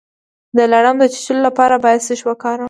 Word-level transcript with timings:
د 0.57 0.59
لړم 0.73 0.95
د 0.99 1.03
چیچلو 1.13 1.41
لپاره 1.47 1.75
باید 1.83 2.05
څه 2.07 2.13
شی 2.19 2.25
وکاروم؟ 2.27 2.59